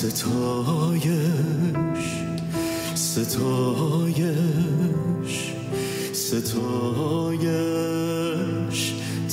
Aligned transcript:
ستایش 0.00 2.04
ستایش 2.94 4.34
ستایش. 6.12 7.50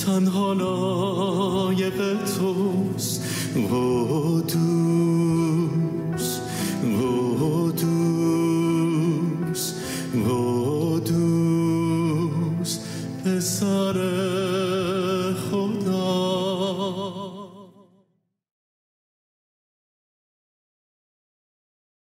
تنها 0.05 0.53
لایق 0.53 2.25
توست 2.25 3.23
قدوس 3.55 5.46